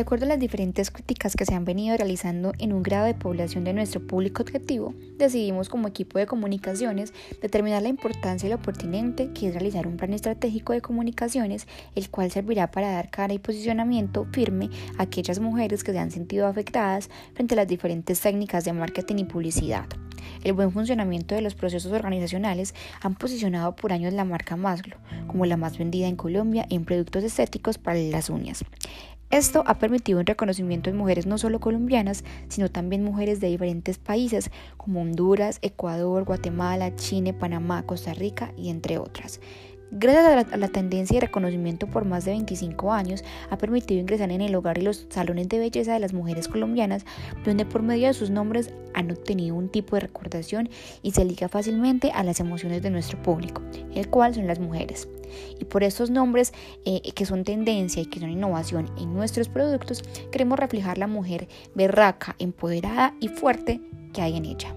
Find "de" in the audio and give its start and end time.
3.06-3.14, 3.62-3.72, 6.18-6.26, 10.72-10.80, 18.64-18.72, 21.34-21.40, 33.40-33.48, 42.24-42.32, 45.48-45.60, 45.92-46.00, 48.08-48.14, 49.94-50.00, 52.82-52.90